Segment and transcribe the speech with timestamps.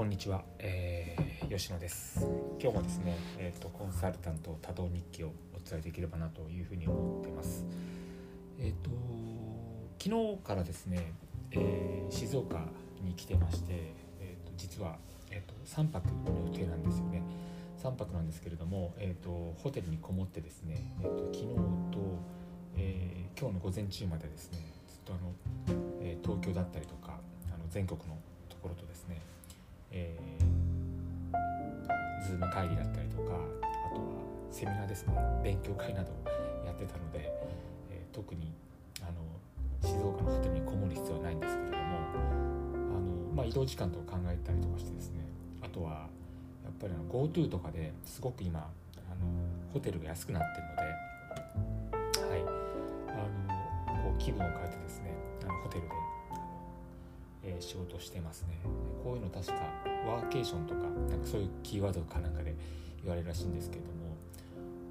[0.00, 2.26] こんにちは、えー、吉野です。
[2.58, 7.66] 今日もですね、えーと、コンサルタント多動日記をお伝えできればなというふうに思ってます。
[8.58, 8.90] えっ、ー、と
[10.02, 11.12] 昨日からですね、
[11.50, 12.64] えー、静岡
[13.02, 14.96] に来てまして、えーと、実は、
[15.30, 17.22] えーと、3泊の予定なんですよね。
[17.82, 21.98] 3泊なんですけれども、えー、とホテルにこもってですね、えー、と昨日と、
[22.78, 25.34] えー、今日の午前中までですねずっとあの、
[26.00, 27.18] えー、東京だったりとか
[27.54, 28.16] あの全国の
[28.48, 29.20] ところとですね
[29.90, 34.06] えー、ズーム会議だったりとかあとは
[34.50, 36.12] セミナーですね勉強会など
[36.64, 37.32] やってたので、
[37.90, 38.52] えー、特に
[39.00, 45.20] あの静岡のホテルにこもる必要はないんですけれどもあの、まあ、移動時間とか考えたりとかしてですね
[45.62, 46.08] あとは
[46.62, 48.70] やっぱり GoTo とかですごく今あの
[49.72, 52.40] ホテルが安くなってるので、はい、
[53.08, 55.88] あのこう気分を変えてですねあのホテルで
[57.42, 58.58] えー、仕事してますね
[59.02, 59.54] こういうの確か
[60.06, 62.54] ワーケーションとかなんかそういうキーワードかなんかで
[63.02, 64.16] 言われるらしいんですけれども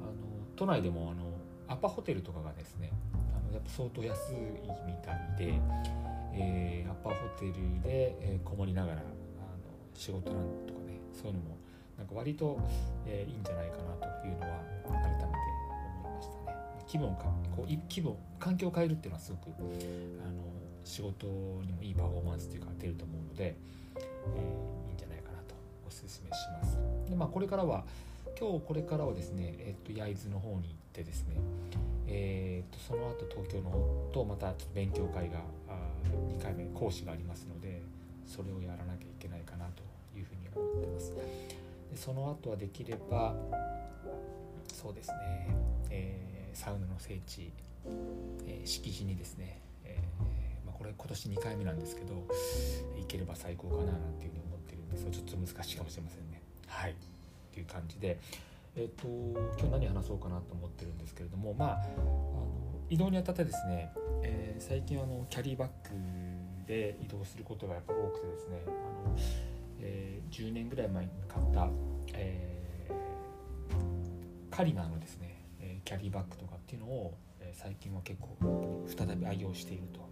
[0.00, 0.12] あの
[0.56, 1.28] 都内でもあの
[1.68, 4.34] アパホテルとかがですねあのやっぱ相当安い
[4.86, 5.60] みたいで、
[6.32, 9.04] えー、アパホテルで、えー、こもりながらあの
[9.94, 11.58] 仕事なんとかねそういうのも
[11.98, 12.58] なんか割と、
[13.06, 16.56] えー、いいんじゃないかなというのは改めて思いましたね。
[16.86, 17.24] 気分か
[17.54, 23.54] こう気分環境を変えるっていうのはすごくあの仕事にもいいパフォーマンスというか出ると思うので、
[23.94, 25.54] えー、いいんじゃないかなと
[25.86, 26.78] おすすめします。
[27.10, 27.84] でまあ、これからは
[28.40, 30.62] 今日これからはですね、えー、と焼津の方に行っ
[30.94, 31.36] てですね、
[32.06, 35.72] えー、とその後東京のとまた勉強会があ
[36.34, 37.82] 2回目講師がありますので
[38.26, 39.82] それをやらなきゃいけないかなと
[40.18, 41.12] いうふうに思ってます。
[41.90, 43.34] でその後はできれば
[44.72, 45.54] そうですね、
[45.90, 47.52] えー、サウナの聖地、
[48.46, 49.60] えー、敷地にですね
[50.78, 52.14] これ今年2回目なんですけど
[52.98, 55.04] いければ最高かななんていうふうに思ってるんです。
[55.04, 56.42] がちょっと難しいかもしれませんね。
[56.66, 56.94] はい。
[57.52, 58.18] という感じで、
[58.76, 59.08] えっ、ー、と
[59.58, 62.46] 今日何話そうかなと思ってるんですけれどもまああの
[62.88, 63.90] 移動にあたってですね、
[64.22, 65.94] えー、最近あのキャリーバッグ
[66.66, 68.70] で移動することがやっぱ多くてですねあ
[69.08, 69.16] の、
[69.80, 71.68] えー、10年ぐらい前に買った、
[72.14, 72.88] え、
[74.50, 75.36] カリナーのですね
[75.84, 77.14] キャリーバッグとかっていうのを
[77.52, 80.07] 最近は結構再び愛用していると。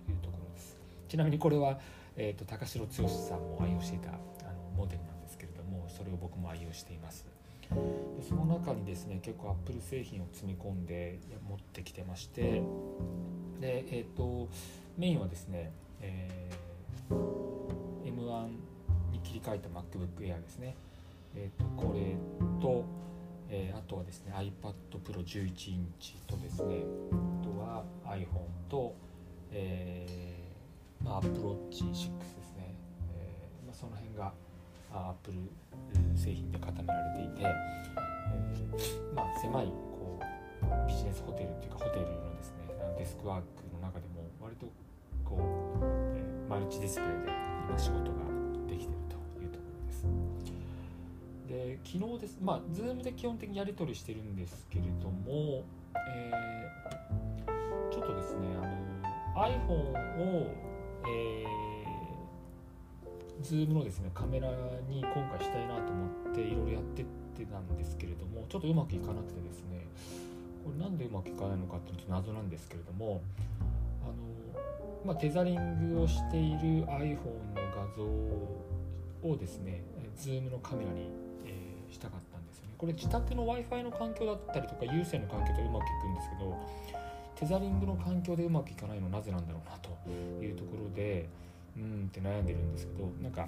[1.08, 1.78] ちなみにこれは、
[2.16, 4.18] えーと、高城剛さんも愛用していたあの
[4.76, 7.26] モデルなんですけれどもそれを僕も愛用しています。
[8.16, 11.18] でその中にですね結構アップル製品を積み込んで
[11.48, 12.62] 持ってきてまして
[13.60, 14.48] でえっ、ー、と
[14.96, 17.14] メインはですね、えー、
[18.04, 18.48] M1
[19.12, 20.76] に切り替えた MacBook Air ですね。
[21.34, 22.16] えっ、ー、とこれ
[22.62, 22.84] と、
[23.50, 24.72] えー、あとはですね iPad
[25.04, 28.26] Pro 11インチとですねあとは iPhone
[28.70, 28.94] と、
[29.52, 30.45] えー
[31.06, 32.74] まあ、Apple Watch 6ですね、
[33.14, 34.32] えーまあ、その辺が
[34.92, 35.38] Apple
[36.16, 44.66] 製品で固められていて、えーまあ、狭いこうビジネスホテルっていうかホテルのですねデスクワークの中でも割と
[45.24, 45.36] こ
[45.80, 45.84] う、
[46.16, 47.32] えー、マルチディスプレイで
[47.68, 48.18] 今仕事が
[48.66, 50.06] できているというところです。
[51.48, 55.62] で昨日ですまあ Zoom で基本的にやり取りしてるんですけれども、
[55.94, 58.86] えー、ちょっとですねあの
[59.36, 60.50] iPhone を
[61.06, 64.48] えー、Zoom のですねカメラ
[64.88, 67.04] に今回したいなと思っていろいろやってっ
[67.36, 69.86] てたんですけれどもちょっとうまくいかなくてですね
[70.64, 73.20] これなんでうまくいかないのかっていうの謎なんですけれども
[74.02, 74.14] あの、
[75.04, 79.84] まあ、テザリングをしている iPhone の画像をですね
[80.16, 81.10] Zoom のカメラに、
[81.44, 82.70] えー、したかったんですよね。
[82.78, 86.56] これ自宅の w i f i の環境だったりとか有線の環境とうまくいくんですけど
[87.36, 89.90] テザリングの環境でうまくいかないのはなぜなんだろうなと
[90.42, 91.28] いうところで
[91.76, 93.46] うんって悩んでるんですけどなんか、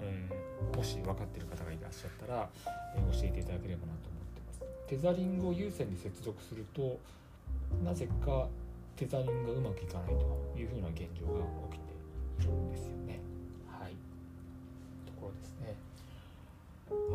[0.00, 2.48] えー、もし分かってる方がいらっしゃったら、
[2.94, 4.62] えー、教えていただければなと思ってます。
[4.86, 7.00] テザリングを有線に接続すると
[7.82, 8.46] なぜか
[8.96, 11.40] テザリングがうまくいかないというふうな現状が
[11.72, 13.20] 起きているんですよね。
[13.66, 13.92] はい。
[15.06, 15.74] ところですね。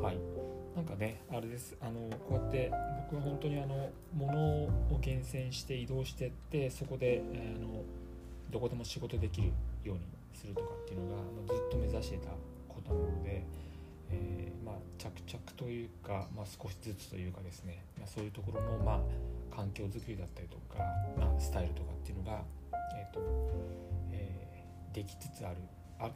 [0.01, 0.38] はい。
[0.79, 1.75] なんかねあれです。
[1.81, 2.71] あのこうやって
[3.11, 4.69] 僕は本当にあの物を
[5.01, 7.83] 厳選して移動してってそこで、あの
[8.49, 9.51] どこでも仕事できる
[9.83, 9.99] ように
[10.33, 12.29] するとかっていうのが、ま、ずっと目指してた
[12.69, 13.43] ことなので、
[14.09, 20.81] えー、まあ、着々というか、まあ、少しずつというかですね、まあ、そういうところの、まあ、環境づくりだったりとか、
[21.19, 22.41] まあ、スタイルとかっていうのが、
[22.95, 23.19] えーと
[24.13, 25.57] えー、できつつある
[25.99, 26.09] あ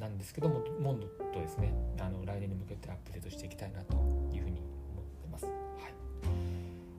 [0.00, 3.94] なんですけどもモンドとですねあの来年に向けてアップデートしていきたいなと
[4.32, 4.60] いうふうに
[4.90, 5.44] 思ってます。
[5.44, 5.54] はい、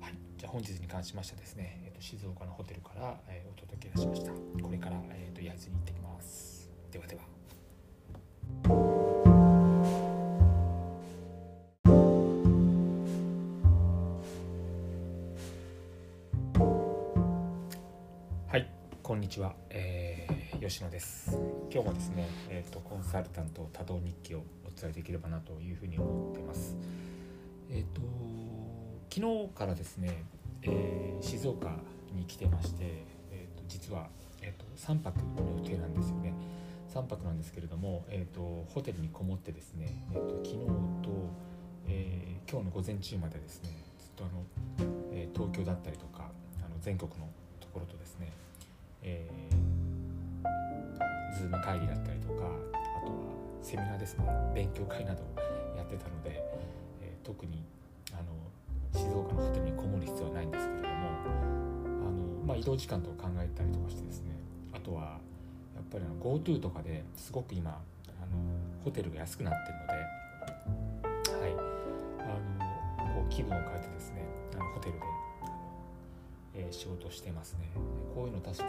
[0.01, 4.31] はい、じゃあ本日に関しましてですね、えーと、静岡のホテルから、えー、お届けいたしました。
[4.31, 6.69] これから、えーと、と焼に行ってきます。
[6.92, 7.24] ではでは。
[18.48, 18.69] はい、
[19.01, 19.56] こんにちは。
[19.69, 21.38] えー吉野です。
[21.69, 26.77] 今日もですね、えっ、とコンサルタント多動日記をお伝えできればなというふうに思ってます。
[27.69, 28.00] えっ、と
[29.13, 30.24] 昨日からですね、
[30.62, 31.75] えー静岡
[32.13, 34.07] に来てまして、えっ、と実は
[34.42, 36.33] えっ、と3泊の予定なんですよね。
[36.94, 41.10] 3泊なんですけれども、えっ、とホテルにこもってですね、えっ、と昨日と、
[41.89, 43.69] えー今日の午前中までですね、
[44.00, 44.45] ずっとあの、
[45.12, 46.30] えー東京だったりとか
[46.60, 47.27] あの全国の
[47.60, 48.31] ところとですね、
[49.04, 49.43] えー、
[51.44, 53.19] ズーム会議だったりとかあとは
[53.62, 54.25] セミナーですね
[54.56, 55.22] 勉強会など
[55.75, 56.42] やってたので、
[57.01, 57.63] えー特に
[58.12, 60.94] あの静岡のホテルにこもる必要はないんですけれども
[61.25, 64.36] あの、まあ、移動時間とか考えたりとかしてですね
[64.74, 65.19] あとは
[65.74, 68.38] やっぱり GoTo とかですごく今あの
[68.84, 69.94] ホテルが安くなってるので、
[71.39, 71.54] はい、
[73.00, 74.25] あのこう気分を変えてですね
[74.56, 75.00] あのホテルで
[76.56, 77.70] え仕事してますね。
[78.14, 78.66] こういうの確か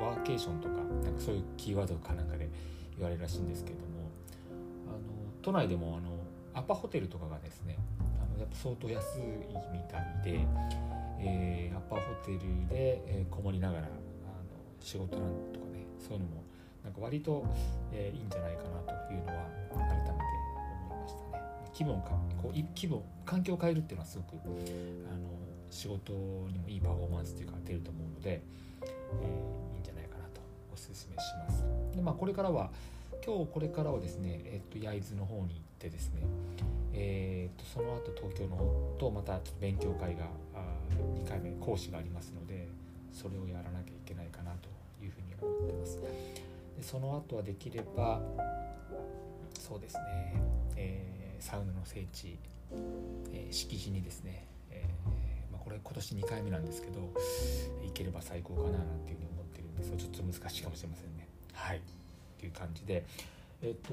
[0.00, 2.48] ワーケーションとかなんかそういうキーワードかなんかで
[2.96, 4.10] 言われるらしいんですけども
[4.88, 4.98] あの
[5.42, 6.16] 都内でもあの
[6.54, 9.20] アパホテルとかがですねあのやっぱ相当安い
[9.72, 10.46] みたいで、
[11.20, 13.90] えーアパホテルで、えこもりながらあの
[14.80, 16.42] 仕事なんとかねそういうのも
[16.82, 17.44] なんか割と、
[17.92, 20.18] えーいいんじゃないかなというのは改めて思
[20.96, 21.44] いましたね。
[21.74, 22.10] 気分をか
[22.42, 28.42] こう気分環境を変えるっていうのはすごくあの仕事にもいいパフォーマンスというか出ると思うので、
[28.82, 30.40] えーいいんじゃないかなと
[30.72, 31.06] お勧めし
[31.46, 31.64] ます。
[31.94, 32.70] で、まあ、これからは
[33.24, 35.48] 今日これからはですね、えっと焼津の方に行っ
[35.78, 36.22] てですね、
[36.92, 40.24] えー、とその後東京の方とまたちょっと勉強会が
[40.54, 40.60] あ
[41.24, 42.68] 2回目講師がありますので
[43.12, 44.68] それをやらなきゃいけないかなと
[45.04, 45.98] いうふうに思ってます。
[46.76, 48.20] でその後はできれば
[49.58, 50.34] そうですね、
[50.76, 52.38] えーサウナの聖地、
[53.32, 54.46] えー敷地にですね、
[55.66, 57.00] これ今年2回目なんですけど
[57.82, 61.26] 行ければ最高かななんていうふうに思ってるんですがちょっと難しいかもしれませんね。
[61.52, 61.78] はい。
[61.78, 61.80] っ
[62.38, 63.04] ていう感じで
[63.62, 63.92] えっ、と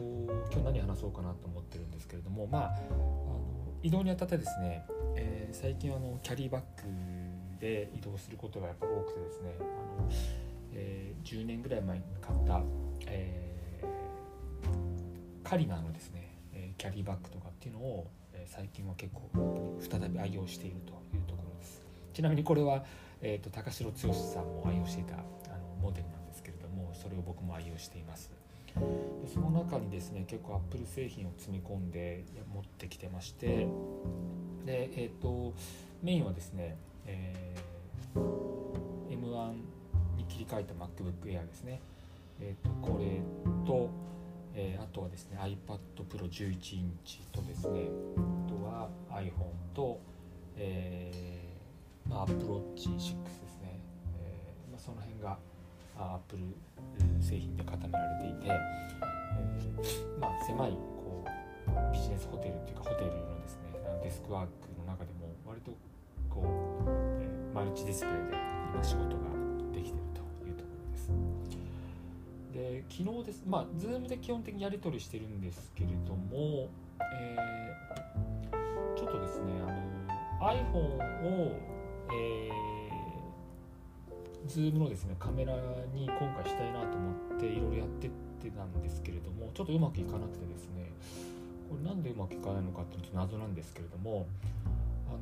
[0.52, 3.42] 今日何話そうかなと思ってるんですけれどもまああの
[3.82, 4.86] 移動にあたってですね、
[5.16, 10.10] えー最近あのキャリーバッグで移動することがやっぱ多くてですねあの、
[10.74, 12.62] えー10年ぐらい前に買った、
[13.08, 13.82] え
[15.44, 16.38] カリナのですね、
[16.78, 18.08] キャリーバッグとかっていうのを、
[18.46, 21.23] 最近は結構再び愛用しているという
[22.14, 22.84] ちなみにこれは、
[23.22, 25.24] えー、と高城剛さんも愛用していたあの
[25.82, 28.32] モデルなんですけれどもそれを僕も愛用しています。
[29.22, 32.24] でその中にですね結構アップル製品を積み込んで
[32.54, 33.68] 持ってきてまして
[34.66, 35.54] でえっ、と
[36.02, 38.44] メインはですね、えー
[39.10, 39.54] M1
[40.18, 41.82] に切り替えた MacBook Air ですね。
[42.42, 43.22] えっ、とこれ
[43.66, 43.90] と、
[44.56, 45.78] えーあとはですね iPad
[46.10, 49.32] Pro 11インチとですねあとは iPhone
[49.76, 50.00] と、
[50.58, 51.43] えー
[52.10, 53.80] まあ、Apple Watch 6ですね、
[54.20, 55.38] えーまあ、その辺が
[55.98, 56.44] あ Apple
[57.22, 61.26] 製品で固められていて、えーまあ、狭いこ
[61.68, 65.72] うビジネスホテルっていうかホテルのですねデスクワークの中でも割と
[66.30, 66.42] こ
[66.86, 66.90] う、
[67.22, 68.38] えーマルチディスプレイで
[68.74, 69.30] 今仕事が
[69.72, 71.12] できているというところです。
[72.52, 76.68] で昨日ですまあ Zoom で基本的にやり取りしてるんですけれども、
[77.14, 77.44] えー
[78.96, 79.66] ちょっとですねあ
[80.42, 81.60] の iPhone を、
[82.14, 82.54] えー
[84.48, 85.54] Zoom のですねカメラ
[85.94, 88.10] に今回したいなと思っていろいろやってっ
[88.42, 90.92] てたんですけれどもちょっとうまくいかなくてですね
[91.70, 94.28] これなんでうまくいかないのかっていうのちょっと謎なんですけれども
[95.08, 95.18] あの、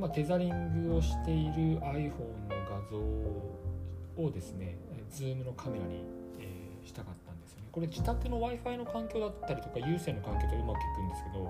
[0.00, 4.78] まあ、テザリングをしている iPhone の画像をですね
[5.12, 6.04] Zoom のカメラに、
[6.40, 7.68] えーしたかったんですよね。
[7.70, 11.48] これ自宅の w i f i の環境だったりとか有線の環境でうまくいくんですけど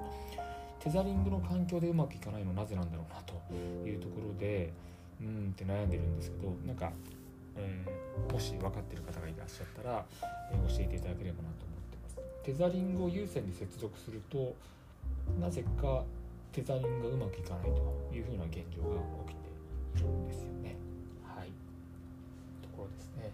[0.82, 3.34] テザリングの環境でうまくいかないのはなぜなんだろうなと
[3.88, 4.72] いうところで
[5.20, 6.92] うんって悩んでるんですけどなんか、
[7.56, 10.04] えーもし分かってる方がいらっしゃったら、
[10.52, 12.18] えー教えていただければなと思ってます。
[12.44, 14.54] テザリングを有線に接続すると
[15.40, 16.04] なぜか
[16.52, 19.48] テザリングがうまくいかないというふうな現状が起きて
[19.96, 20.76] いるんですよね。
[21.24, 21.48] はい。
[22.60, 23.30] ところですね。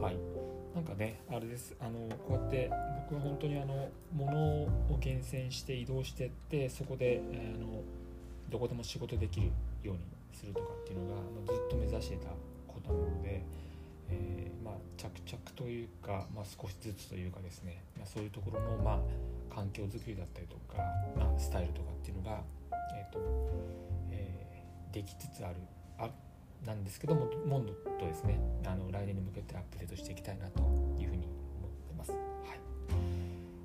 [0.00, 0.49] はい。
[0.74, 1.74] なんかねあれです。
[1.80, 2.70] あのこうやって
[3.10, 4.68] 僕は本当にあの物を
[5.00, 7.82] 厳選して移動してってそこで、あの
[8.50, 9.46] どこでも仕事できる
[9.82, 10.00] ように
[10.32, 12.28] するとかっていうのがあのずっと目指してた
[12.68, 13.44] ことなので、
[14.10, 20.82] えーまあ、着々というか、まあ、少しずつというかですね、ま、そういうところの、まあ、環境づくりだったりとか、
[21.16, 22.40] まあ、スタイルとかっていうのが、
[22.96, 23.18] えーと
[24.10, 24.40] えー
[24.92, 25.54] できつつある
[25.98, 26.10] あ
[26.80, 30.62] なんですけどもモンドとですねあの来年に向けてアップデートしていきたいなと
[30.98, 32.10] いうふうに思ってます。
[32.10, 32.20] はい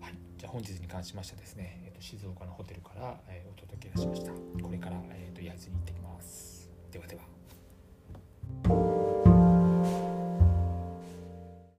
[0.01, 4.31] はい、じゃあ本日に関しましてはですね、えー、と静岡のホテルから、えーお届けいたしました。
[4.31, 6.69] これから、えー、と焼津に行ってきます。
[6.91, 7.34] ではでは。